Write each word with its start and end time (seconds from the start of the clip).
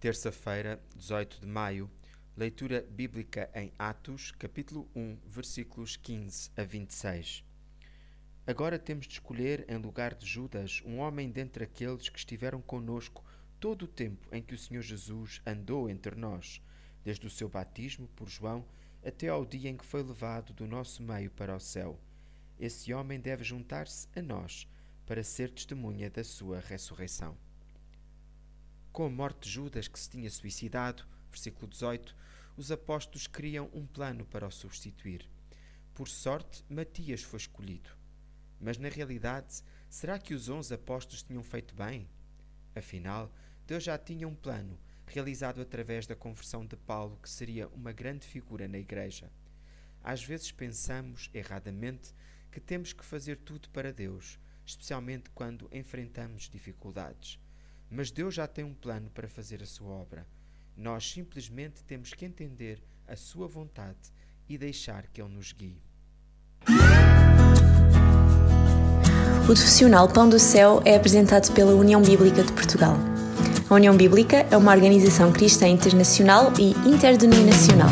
Terça-feira, 0.00 0.82
18 0.96 1.40
de 1.42 1.46
maio, 1.46 1.90
leitura 2.34 2.80
bíblica 2.90 3.50
em 3.54 3.70
Atos, 3.78 4.30
capítulo 4.30 4.88
1, 4.96 5.18
versículos 5.26 5.94
15 5.94 6.50
a 6.56 6.64
26. 6.64 7.44
Agora 8.46 8.78
temos 8.78 9.06
de 9.06 9.12
escolher 9.12 9.66
em 9.68 9.76
lugar 9.76 10.14
de 10.14 10.24
Judas 10.24 10.80
um 10.86 11.00
homem 11.00 11.30
dentre 11.30 11.64
aqueles 11.64 12.08
que 12.08 12.18
estiveram 12.18 12.62
conosco 12.62 13.22
todo 13.60 13.82
o 13.82 13.86
tempo 13.86 14.26
em 14.34 14.40
que 14.40 14.54
o 14.54 14.58
Senhor 14.58 14.80
Jesus 14.80 15.42
andou 15.44 15.86
entre 15.90 16.16
nós, 16.16 16.62
desde 17.04 17.26
o 17.26 17.30
seu 17.30 17.50
batismo 17.50 18.08
por 18.16 18.26
João 18.26 18.64
até 19.04 19.28
ao 19.28 19.44
dia 19.44 19.68
em 19.68 19.76
que 19.76 19.84
foi 19.84 20.02
levado 20.02 20.54
do 20.54 20.66
nosso 20.66 21.02
meio 21.02 21.30
para 21.30 21.54
o 21.54 21.60
céu. 21.60 22.00
Esse 22.58 22.94
homem 22.94 23.20
deve 23.20 23.44
juntar-se 23.44 24.08
a 24.16 24.22
nós 24.22 24.66
para 25.04 25.22
ser 25.22 25.50
testemunha 25.50 26.08
da 26.08 26.24
sua 26.24 26.58
ressurreição. 26.58 27.36
Com 28.92 29.06
a 29.06 29.10
morte 29.10 29.42
de 29.42 29.50
Judas, 29.50 29.86
que 29.86 29.98
se 29.98 30.10
tinha 30.10 30.28
suicidado, 30.28 31.04
versículo 31.30 31.68
18, 31.68 32.16
os 32.56 32.72
apóstolos 32.72 33.28
criam 33.28 33.70
um 33.72 33.86
plano 33.86 34.26
para 34.26 34.46
o 34.46 34.50
substituir. 34.50 35.28
Por 35.94 36.08
sorte, 36.08 36.64
Matias 36.68 37.22
foi 37.22 37.38
escolhido. 37.38 37.90
Mas 38.60 38.78
na 38.78 38.88
realidade, 38.88 39.62
será 39.88 40.18
que 40.18 40.34
os 40.34 40.48
onze 40.48 40.74
apóstolos 40.74 41.22
tinham 41.22 41.42
feito 41.42 41.72
bem? 41.74 42.08
Afinal, 42.74 43.32
Deus 43.64 43.84
já 43.84 43.96
tinha 43.96 44.26
um 44.26 44.34
plano, 44.34 44.76
realizado 45.06 45.60
através 45.60 46.06
da 46.06 46.16
conversão 46.16 46.66
de 46.66 46.76
Paulo, 46.76 47.16
que 47.22 47.30
seria 47.30 47.68
uma 47.68 47.92
grande 47.92 48.26
figura 48.26 48.66
na 48.66 48.78
Igreja. 48.78 49.30
Às 50.02 50.24
vezes 50.24 50.50
pensamos, 50.50 51.30
erradamente, 51.32 52.12
que 52.50 52.60
temos 52.60 52.92
que 52.92 53.04
fazer 53.04 53.36
tudo 53.36 53.70
para 53.70 53.92
Deus, 53.92 54.38
especialmente 54.66 55.30
quando 55.30 55.70
enfrentamos 55.72 56.50
dificuldades. 56.50 57.38
Mas 57.90 58.10
Deus 58.10 58.34
já 58.34 58.46
tem 58.46 58.64
um 58.64 58.72
plano 58.72 59.10
para 59.10 59.28
fazer 59.28 59.62
a 59.62 59.66
sua 59.66 59.90
obra. 59.90 60.26
Nós 60.76 61.10
simplesmente 61.10 61.82
temos 61.84 62.14
que 62.14 62.24
entender 62.24 62.80
a 63.08 63.16
sua 63.16 63.48
vontade 63.48 63.98
e 64.48 64.56
deixar 64.56 65.06
que 65.08 65.20
Ele 65.20 65.34
nos 65.34 65.52
guie. 65.52 65.82
O 69.42 69.44
profissional 69.46 70.08
Pão 70.08 70.28
do 70.28 70.38
Céu 70.38 70.80
é 70.84 70.94
apresentado 70.94 71.52
pela 71.52 71.74
União 71.74 72.00
Bíblica 72.00 72.44
de 72.44 72.52
Portugal. 72.52 72.96
A 73.68 73.74
União 73.74 73.96
Bíblica 73.96 74.46
é 74.50 74.56
uma 74.56 74.72
organização 74.72 75.32
cristã 75.32 75.66
internacional 75.66 76.52
e 76.58 76.70
interdenominacional 76.88 77.90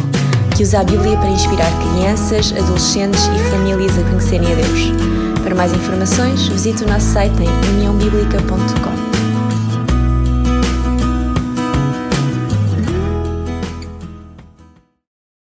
que 0.56 0.64
usa 0.64 0.80
a 0.80 0.84
Bíblia 0.84 1.16
para 1.16 1.30
inspirar 1.30 1.70
crianças, 1.78 2.52
adolescentes 2.52 3.22
e 3.26 3.50
famílias 3.50 3.96
a 3.96 4.02
conhecerem 4.02 4.52
a 4.52 4.56
Deus. 4.56 5.40
Para 5.44 5.54
mais 5.54 5.72
informações, 5.72 6.48
visite 6.48 6.82
o 6.82 6.88
nosso 6.88 7.06
site 7.12 7.36
em 7.42 7.76
uniãobíblica.com. 7.76 9.07